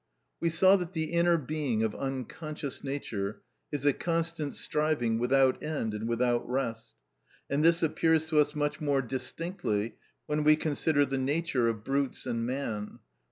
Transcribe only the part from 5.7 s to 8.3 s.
and without rest. And this appears